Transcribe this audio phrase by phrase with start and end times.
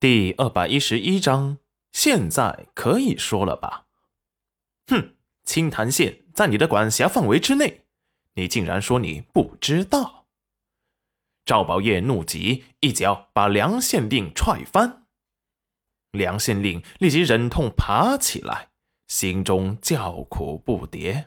[0.00, 1.58] 第二百一十一章，
[1.90, 3.86] 现在可以说了吧？
[4.86, 7.84] 哼，青潭县在你的管辖范围之内，
[8.34, 10.26] 你竟然说你不知道？
[11.44, 15.06] 赵宝业怒极，一脚把梁县令踹翻。
[16.12, 18.68] 梁县令立即忍痛爬起来，
[19.08, 21.26] 心中叫苦不迭。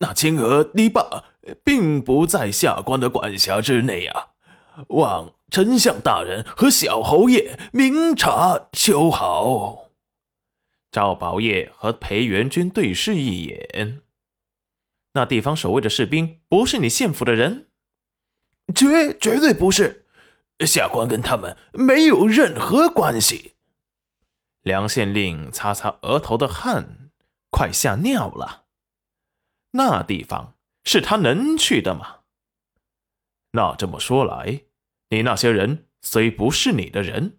[0.00, 1.24] 那青河堤坝
[1.62, 4.30] 并不在下官的管辖之内啊，
[4.88, 5.35] 望。
[5.50, 9.90] 丞相大人和小侯爷明察秋毫。
[10.90, 14.02] 赵宝业和裴元军对视一眼，
[15.12, 17.68] 那地方守卫的士兵不是你县府的人？
[18.74, 20.06] 绝绝对不是，
[20.60, 23.54] 下官跟他们没有任何关系。
[24.62, 27.10] 梁县令擦擦额头的汗，
[27.50, 28.64] 快吓尿了。
[29.72, 30.54] 那地方
[30.84, 32.20] 是他能去的吗？
[33.52, 34.62] 那这么说来。
[35.10, 37.38] 你那些人虽不是你的人，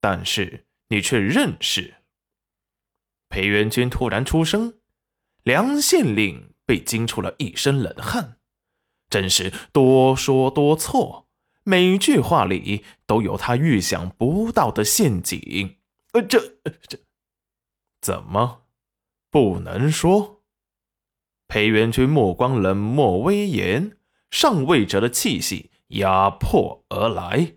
[0.00, 1.94] 但是你却认识。
[3.28, 4.78] 裴元军突然出声，
[5.42, 8.38] 梁县令被惊出了一身冷汗，
[9.10, 11.28] 真是多说多错，
[11.64, 15.78] 每句话里都有他预想不到的陷阱。
[16.12, 16.98] 呃，这这
[18.00, 18.66] 怎么
[19.30, 20.42] 不能说？
[21.48, 23.98] 裴元军目光冷漠威严，
[24.30, 25.72] 上位者的气息。
[25.88, 27.54] 压迫而来，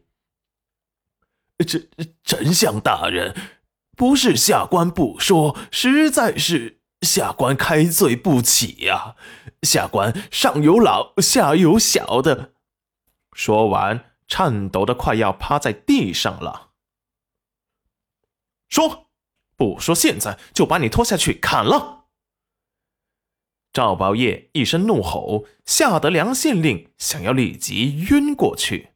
[1.66, 1.82] 丞
[2.24, 3.36] 丞相大人，
[3.96, 9.16] 不是下官不说，实在是下官开罪不起呀。
[9.64, 12.54] 下官上有老，下有小的。
[13.34, 16.70] 说完，颤抖的快要趴在地上了。
[18.70, 19.08] 说，
[19.56, 21.97] 不说现在就把你拖下去砍了。
[23.78, 28.94] 赵宝业一声怒吼，吓得梁县令想要立即晕过去，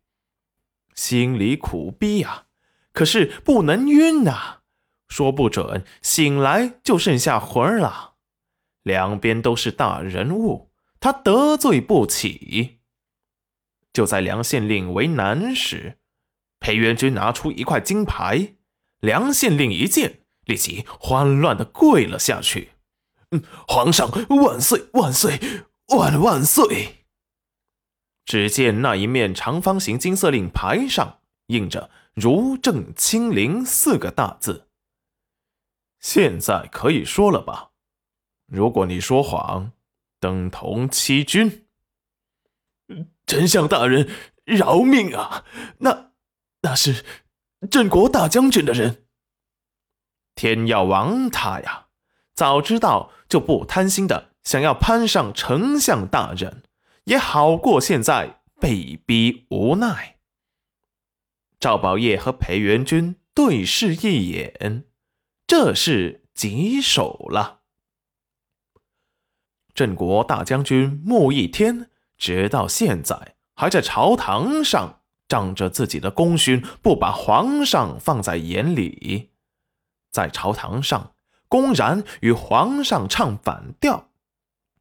[0.96, 2.48] 心里苦逼呀！
[2.92, 4.62] 可是不能晕呐，
[5.08, 8.16] 说不准醒来就剩下魂儿了。
[8.82, 12.80] 两边都是大人物，他得罪不起。
[13.94, 16.00] 就在梁县令为难时，
[16.60, 18.56] 裴元军拿出一块金牌，
[19.00, 22.71] 梁县令一见，立即慌乱的跪了下去。
[23.68, 25.40] 皇上万岁万岁
[25.88, 27.06] 万万岁！
[28.26, 34.68] 只见那一面长方形金色令牌上印着“如正清灵”四个大字。
[36.00, 37.72] 现在可以说了吧？
[38.48, 39.72] 如果你说谎，
[40.20, 41.66] 等同欺君。
[43.26, 44.10] 丞相大人
[44.44, 45.46] 饶命啊！
[45.80, 46.12] 那
[46.62, 47.06] 那是
[47.70, 49.06] 镇国大将军的人，
[50.36, 51.88] 天要亡他呀！
[52.34, 56.64] 早知道就不贪心的想要攀上丞相大人，
[57.04, 60.18] 也好过现在被逼无奈。
[61.60, 64.86] 赵宝业和裴元军对视一眼，
[65.46, 67.60] 这是棘手了。
[69.74, 79.32] 镇国大将军穆一天，直到现在还在朝堂上仗着自己的功勋，不把皇上放在眼里，
[80.12, 81.14] 在朝堂上。
[81.52, 84.08] 公然与皇上唱反调，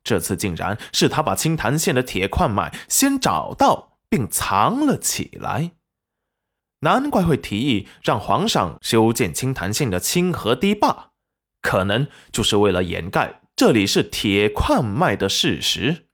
[0.04, 5.72] 这次竟然是他把青潭县的铁矿脉先找到并藏了起来，
[6.82, 11.10] 难怪会提议让皇上修建青潭县的清河堤坝，
[11.60, 16.06] 可能就是为了掩盖这里是铁矿脉的事实。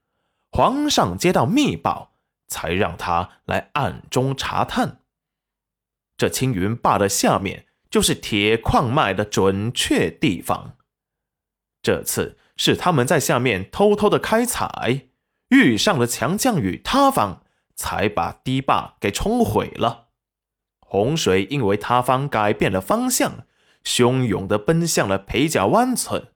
[0.50, 2.14] 皇上接到密报，
[2.48, 5.02] 才让他来暗中查探。
[6.16, 7.66] 这青云坝的下面。
[7.96, 10.76] 就是铁矿脉的准确地方。
[11.80, 15.06] 这次是他们在下面偷偷的开采，
[15.48, 17.40] 遇上了强降雨塌方，
[17.74, 20.08] 才把堤坝给冲毁了。
[20.78, 23.46] 洪水因为塌方改变了方向，
[23.82, 26.28] 汹涌的奔向了裴家湾村，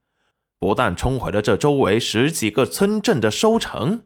[0.58, 4.04] 不但冲毁了这周围十几个村镇的收成，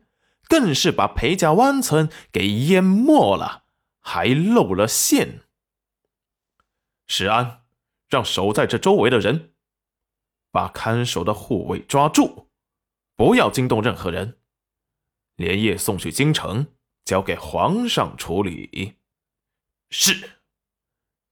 [0.49, 3.63] 更是把裴家湾村给淹没了，
[4.01, 5.43] 还露了馅。
[7.07, 7.63] 石安，
[8.09, 9.55] 让守在这周围的人
[10.51, 12.49] 把看守的护卫抓住，
[13.17, 14.39] 不要惊动任何人，
[15.37, 16.67] 连夜送去京城，
[17.05, 18.95] 交给皇上处理。
[19.91, 20.31] 是。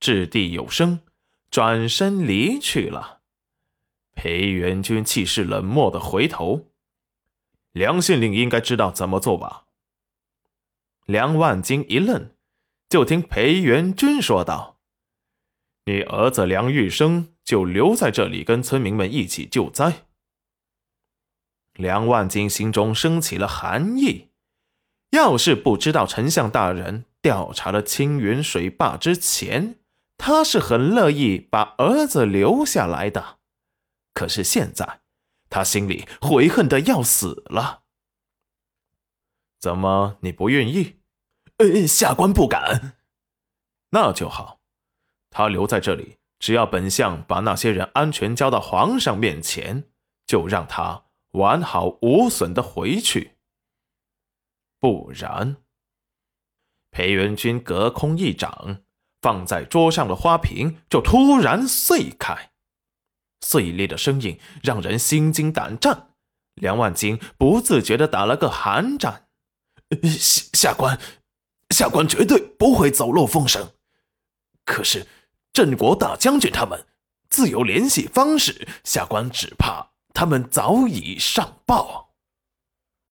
[0.00, 1.00] 掷地有声，
[1.48, 3.20] 转身离去了。
[4.14, 6.72] 裴元军气势冷漠的回头，
[7.70, 9.66] 梁县令应该知道怎么做吧？
[11.06, 12.34] 梁万金一愣，
[12.88, 14.71] 就听裴元军说道。
[15.84, 20.06] 你儿子梁玉生就留在这里，跟村民们一起救灾。
[21.74, 24.30] 梁万金心中升起了寒意。
[25.10, 29.80] 要是不知道丞相大人调查了青云水坝之前，
[30.16, 33.38] 他是很乐意把儿子留下来的。
[34.14, 35.00] 可是现在，
[35.50, 37.82] 他心里悔恨的要死了。
[39.58, 41.00] 怎么，你不愿意？
[41.58, 42.96] 呃，下官不敢。
[43.90, 44.61] 那就好，
[45.32, 49.84] 他留在这里，只要本相把那些人安全交到皇上面前，
[50.26, 53.32] 就让他完好无损的回去。
[54.78, 55.56] 不然，
[56.90, 58.82] 裴元君隔空一掌，
[59.20, 62.50] 放在桌上的花瓶就突然碎开，
[63.40, 66.10] 碎裂的声音让人心惊胆战。
[66.54, 69.28] 梁万金不自觉的打了个寒战。
[70.02, 70.98] 下下官，
[71.70, 73.72] 下官绝对不会走漏风声。
[74.64, 75.06] 可是
[75.52, 76.86] 镇国大将军他们
[77.28, 82.11] 自有联系方式，下官只怕他们早已上报。